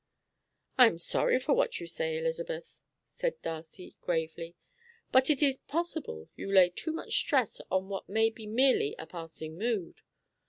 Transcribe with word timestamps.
"I 0.79 0.87
am 0.87 0.97
sorry 0.97 1.37
for 1.39 1.53
what 1.53 1.79
you 1.79 1.85
say, 1.85 2.17
Elizabeth," 2.17 2.79
said 3.05 3.39
Darcy 3.43 3.95
gravely; 4.01 4.55
"but 5.11 5.29
it 5.29 5.43
is 5.43 5.57
possible 5.59 6.27
you 6.35 6.51
lay 6.51 6.69
too 6.71 6.91
much 6.91 7.13
stress 7.15 7.61
on 7.69 7.87
what 7.87 8.09
may 8.09 8.31
be 8.31 8.47
merely 8.47 8.95
a 8.97 9.05
passing 9.05 9.59
mood. 9.59 10.01